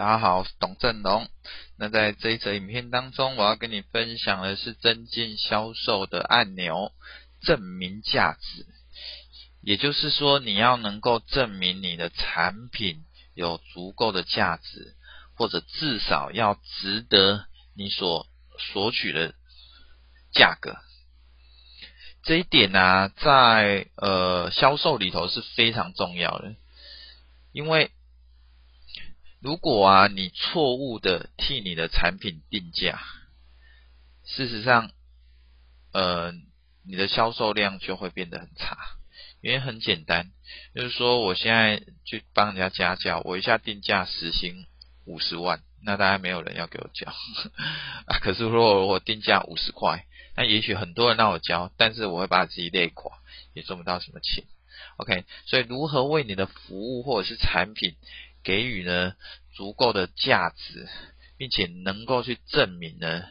[0.00, 1.28] 大家好，我是董振龙。
[1.76, 6.92] 那在这一则影片当中，我要跟你分享的是增进销售的按钮——
[7.44, 8.64] 证明价值。
[9.60, 14.94] 也就是说，你要能够证明你的产品有足够的价值，
[15.34, 17.44] 或者至少要值得
[17.76, 18.26] 你所
[18.72, 19.34] 索取的
[20.32, 20.78] 价格。
[22.22, 26.54] 这一点呢、在呃销售里头是非常重要的，
[27.52, 27.90] 因为
[29.40, 32.98] 如果啊你错误的替你的产品定价，
[34.24, 34.90] 事实上，
[35.92, 36.32] 呃
[36.84, 38.76] 你的销售量就会变得很差。
[39.40, 40.30] 原因很简单，
[40.74, 44.66] 就是说我现在去帮人家加价，我一下定价时薪
[45.06, 47.12] 五十万，那当然没有人要给我交。
[48.20, 50.04] 可是如果我定价五十块。
[50.36, 53.18] 那也许很多人让我交，但是我会把自己累垮，
[53.52, 54.44] 也赚不到什么钱。
[54.96, 57.96] OK，所以如何为你的服务或者是产品
[58.42, 59.14] 给予呢
[59.54, 60.88] 足够的价值，
[61.36, 63.24] 并且能够去证明呢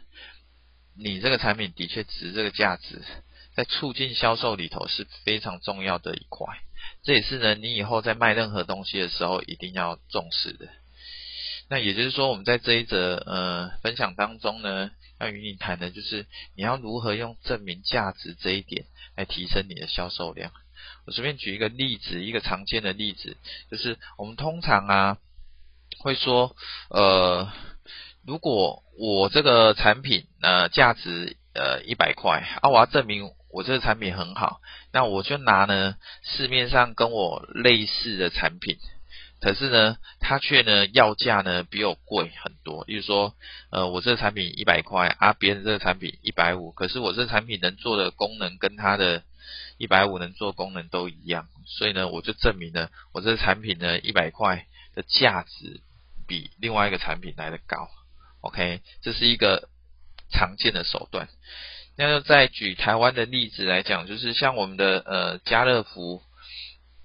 [0.98, 3.02] 你这个产品的确值这个价值，
[3.56, 6.48] 在促进销售里头是非常重要的一块。
[7.04, 10.68] 这也是呢你以后在卖任何东西的时候一定要重视的。
[11.72, 20.52] 那也就是说，我们在这一则呃分享当中呢，要与你谈的就是你要如何用证明价值这一点来提升你的销售量。
[21.06, 23.38] 我随便举一个例子，一个常见的例子，
[23.72, 25.18] 就是我们通常啊
[26.00, 26.56] 会说，
[26.90, 27.52] 呃，
[28.26, 38.78] 如果我这个产品呃价值呃一百块啊，我要证明我这个产品很好，那我就拿呢市面上跟我类似的产品。
[39.42, 42.84] 可是呢，它却呢要价呢比我贵很多。
[42.88, 43.34] 例如说，
[43.72, 49.24] 呃，我这个产品一百块啊，别人这个产品一百五，可是我这个产品能做的功能跟它的
[49.78, 55.82] 一百五能做功能都一样，所以呢，我就证明了我这个产品呢一百块的价值
[56.28, 57.90] 比另外一个产品来得高。
[58.42, 59.70] OK，这是一个
[60.32, 61.28] 常见的手段。
[61.98, 66.22] 那就再举台湾的例子来讲，就是像我们的呃家乐福。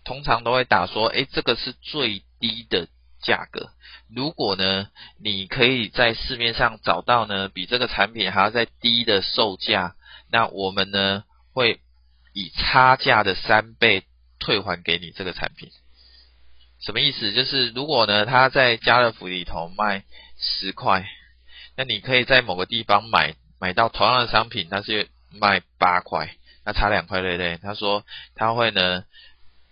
[0.07, 2.89] 通常都会打说，诶，这个是最低的
[3.23, 3.71] 价格。
[4.15, 9.97] 如果呢，你可以在市面上找到呢，比这个产品还要再低的售价，
[10.31, 11.25] 那我们呢，
[11.55, 11.81] 会
[12.35, 14.05] 以差价的三倍
[14.39, 15.71] 退还给你这个产品。
[16.83, 17.33] 什么意思？
[17.33, 20.05] 就是如果呢，他在家乐福里头卖
[20.39, 21.09] 十块，
[21.75, 26.37] 那你可以在某个地方买买到同样的商品，他是卖八块，
[26.67, 27.57] 那差两块，对不对？
[27.57, 29.05] 他说他会呢。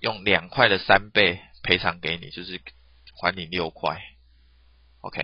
[0.02, 2.60] 用两块的三倍赔偿给你，就是
[3.20, 4.02] 还你六块
[5.00, 5.22] ，OK。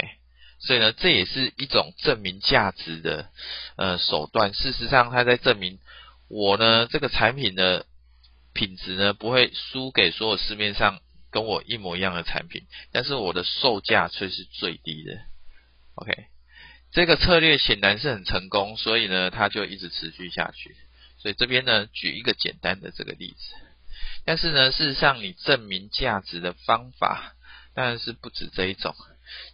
[0.60, 3.28] 所以呢，这也是一种证明价值的
[3.75, 4.54] 呃手段。
[4.54, 5.81] 事实上，他在证明
[6.28, 7.87] 我呢这个产品的
[8.53, 11.00] 品质呢不会输给所有市面上
[11.31, 12.62] 跟我一模一样的产品，
[12.93, 15.19] 但是我的售价却是最低的
[15.94, 16.27] ，OK。
[16.91, 20.75] 这个策略显然是很成功，所以呢，它就一直持续下去。
[21.19, 23.55] 所以这边呢，举一个简单的这个例子。
[24.25, 27.34] 但是呢，事实上，你证明价值的方法
[27.75, 28.95] 当然是不止这一种。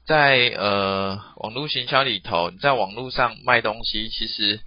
[0.07, 4.61] 在呃网络行销里头，你在网络上卖东西，其实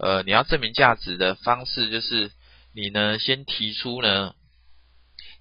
[0.00, 2.30] 呃你要证明价值的方式，就是
[2.74, 4.34] 你呢先提出呢，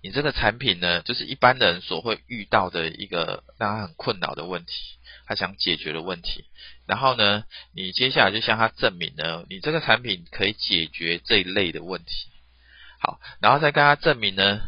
[0.04, 4.74] 你这个产品呢，就是一般人所会遇到的一个让他很困扰的问题，
[5.26, 6.46] 他想解决的问题。
[6.86, 7.44] 然后呢，
[7.74, 12.12] 你接下来就向他证明呢，你这个产品可以解决这一类的问题。
[13.02, 14.60] 好，然后再跟他证明呢，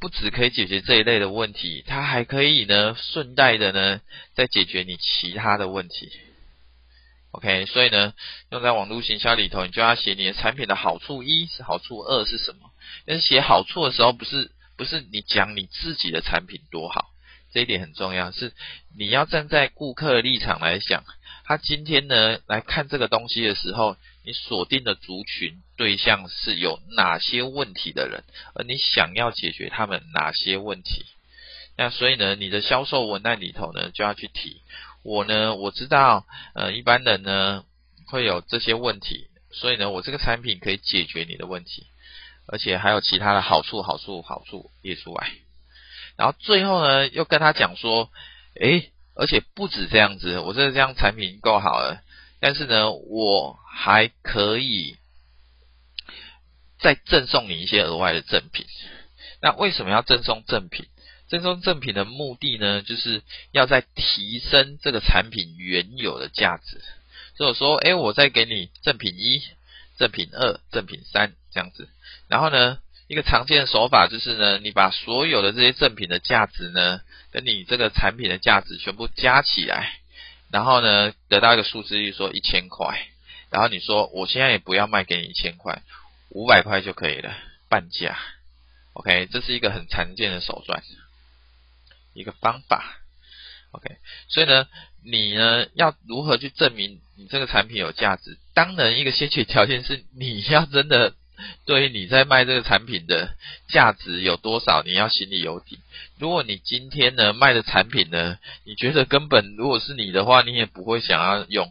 [0.00, 4.00] 不只可以解决这一类的问题，它还可以呢，顺带的呢，
[4.34, 6.10] 再解决你其他的问题。
[7.36, 8.12] OK，所以呢，
[8.50, 12.70] 用在网络行销里头，你就要写你的产品的好处一是好处二是什么？
[13.06, 17.10] 但是写好处的时候，不是不是你讲你自己的产品多好，
[17.52, 18.52] 这一点很重要，是
[18.96, 21.04] 你要站在顾客的立场来想，
[21.44, 23.96] 他今天呢来看这个东西的时候。
[24.28, 28.24] 你锁定的族群对象是有哪些问题的人，
[28.56, 31.06] 而你想要解决他们哪些问题？
[31.76, 34.62] 那所以呢，你的销售文案里头呢，就要去提
[35.06, 37.64] 我呢，我知道呃一般人呢
[38.08, 41.86] 会有这些问题，所以呢，我这个产品可以解决你的问题，
[42.46, 45.30] 而且还有其他的好处、好处、好处列出来。
[46.16, 48.10] 然后最后呢，又跟他讲说，
[48.60, 52.02] 诶，而且不止这样子，我这这样产品够好了。
[52.40, 54.96] 但是呢，我还可以
[56.80, 58.66] 再赠送你一些额外的赠品。
[59.40, 60.86] 那为什么要赠送赠品？
[61.28, 66.80] 赠送赠品的目的呢，就是要在提升这个产品原有的价值。
[67.36, 69.42] 所以说，诶，我再给你赠品一、
[69.96, 71.88] 赠品二、赠品三这样子。
[72.28, 72.78] 然后呢，
[73.08, 77.00] 一个常见的手法就是呢，你把所有的这些赠品的价值呢，
[77.32, 79.98] 跟你这个产品的价值全部加起来，
[80.50, 83.06] 然后呢，得到一个数字，例如说一千块，
[83.50, 85.82] 然后你说我现在也不要卖给你一千块，
[86.30, 87.36] 五百块就可以了，
[87.68, 88.18] 半价。
[88.94, 90.82] OK，这是一个很常见的手段，
[92.16, 92.96] 一个方法。
[93.72, 93.96] OK，
[94.28, 94.66] 所以呢，
[95.04, 98.38] 你呢要如何去证明你这个产品有价值？
[98.54, 101.14] 当然，一个先决条件是你要真的
[101.66, 103.34] 对于你在卖这个产品的
[103.68, 105.78] 价值有多少，你要心里有底。
[106.18, 111.70] 如果你今天呢卖的产品呢，你觉得根本如果是你的话，你也不会想要用，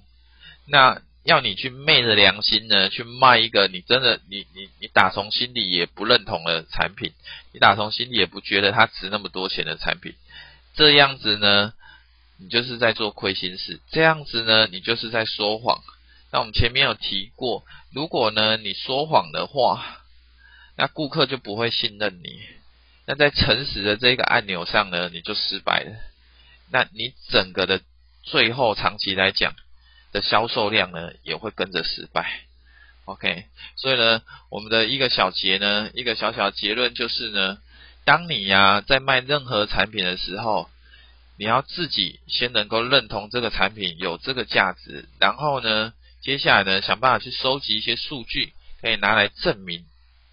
[0.68, 7.14] 那要你去昧着良心呢去卖一个你真的你你你打从心里也不认同的产品，
[7.52, 10.14] 你打从心里也不觉得它值那么多钱的产品，
[10.76, 11.74] 这样子呢？
[12.38, 15.82] 你就是在做亏心事，这样子呢，你就是在说谎。
[16.32, 20.04] 那我们前面有提过，如果呢你说谎的话，
[20.78, 22.40] 那顾客就不会信任你。
[23.08, 25.96] 那在诚实的这个按钮上呢，你就失败了。
[26.70, 27.82] 那你整个的
[28.22, 29.56] 最后长期来讲
[30.16, 32.40] 的销售量呢，也会跟着失败。
[33.04, 33.44] OK，
[33.76, 37.58] 所以呢，我们的一个小结呢，一个小小的结论就是呢，
[38.06, 40.70] 当你呀、在卖任何产品的时候，
[41.38, 45.92] 你要自己先能够认同这个产品有这个价值，然后呢，
[46.22, 49.86] 接下来呢，想办法去收集一些数据，可以拿来证明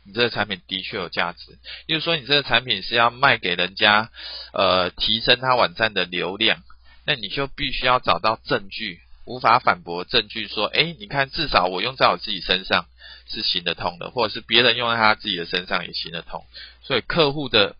[0.04, 1.58] 你这个产品的确有价值。
[1.88, 4.10] 就是说，你这个产品是要卖给人家，
[4.52, 6.62] 呃，提升他网站的流量，
[7.04, 12.86] 那你就必须要找到证据，无法反驳证据，说，诶，你看，至少我用在我自己身上
[13.28, 16.44] 是行得通的，或者是别人用在他自己的身上也行得通。
[16.82, 17.76] 所以，客户的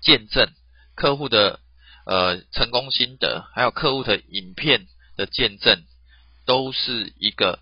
[0.00, 0.48] 见证，
[0.94, 1.60] 客户的。
[2.08, 5.82] 呃，成功心得，还有客户的影片的见证，
[6.44, 7.58] 都是一个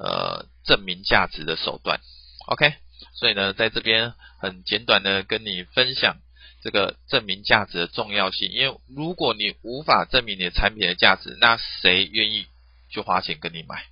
[0.00, 2.00] 呃证明价值的手段。
[2.48, 2.74] OK，
[3.12, 6.16] 所以呢，在这边很简短的跟你分享
[6.64, 8.50] 这个证明价值的重要性。
[8.50, 12.46] 因为如果你无法证明你的产品的价值，那谁愿意
[12.88, 13.84] 去花钱跟你买？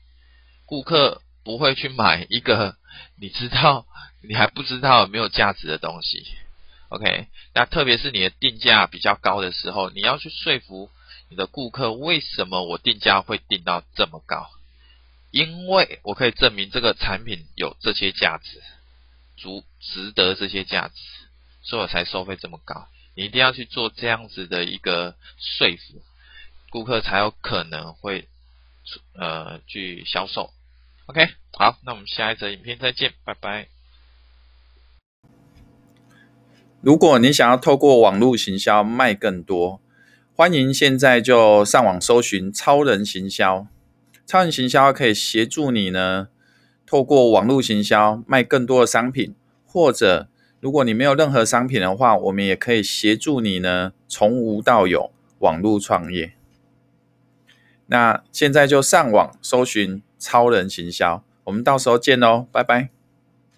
[0.64, 2.76] 顾客不会去买一个
[3.20, 3.86] 你知道
[4.22, 6.24] 你还不知道有没有价值的东西。
[6.88, 10.90] OK，那特别是你的定价比较高的时候，你要去说服
[11.28, 14.50] 你的顾客，为什么我定价会定到这么高？
[15.30, 18.62] 因为我可以证明这个产品有这些价值，
[19.38, 20.94] 足值得这些价值，
[21.62, 22.86] 所以我才收费这么高。
[23.14, 26.02] 你一定要去做这样子的一个说服，
[26.70, 28.28] 顾客才有可能会
[29.14, 30.50] 呃去销售。
[31.06, 33.68] OK，好，那我们下一则影片再见，拜拜。
[36.80, 39.80] 如果你想要透过网络行销卖更多，
[40.34, 43.66] 欢迎现在就上网搜寻超人行销。
[44.26, 46.28] 超人行销可以协助你呢，
[46.86, 49.34] 透过网络行销卖更多的商品，
[49.66, 50.28] 或者
[50.62, 55.10] 如果你没有任何商品的话，我们也可以协助你呢，从无到有
[55.40, 56.34] 网络创业。
[57.86, 62.90] 那现在就上网搜寻超人行销，我们到时候见喽，拜拜。